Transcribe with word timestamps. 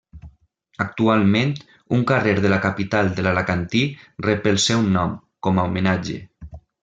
Actualment, 0.83 1.51
un 1.97 2.01
carrer 2.11 2.33
de 2.45 2.51
la 2.55 2.59
capital 2.63 3.11
de 3.19 3.25
l'Alacantí 3.27 3.83
rep 4.29 4.49
el 4.53 4.59
seu 4.65 4.83
nom, 4.99 5.15
com 5.49 5.61
a 5.65 5.69
homenatge. 5.69 6.19